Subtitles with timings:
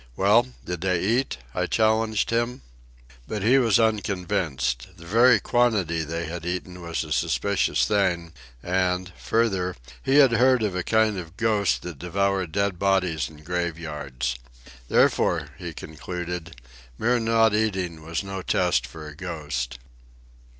[0.15, 2.63] "Well, did they eat?" I challenged him.
[3.27, 4.87] But he was unconvinced.
[4.97, 8.33] The very quantity they had eaten was a suspicious thing,
[8.63, 13.43] and, further, he had heard of a kind of ghost that devoured dead bodies in
[13.43, 14.37] graveyards.
[14.87, 16.55] Therefore, he concluded,
[16.97, 19.77] mere non eating was no test for a ghost.